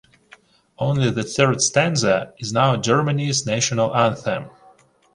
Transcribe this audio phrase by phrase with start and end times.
[0.79, 4.49] Only the third stanza is now Germany's national anthem.